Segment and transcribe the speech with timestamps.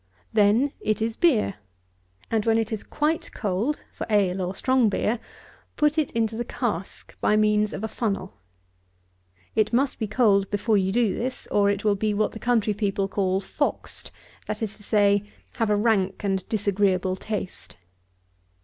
[0.33, 1.57] Then it is beer;
[2.31, 5.19] and when it is quite cold (for ale or strong beer)
[5.75, 8.33] put it into the cask by means of a funnel.
[9.55, 12.73] It must be cold before you do this, or it will be what the country
[12.73, 14.09] people call foxed;
[14.47, 15.21] that is to say,
[15.57, 17.77] have a rank and disagreeable taste.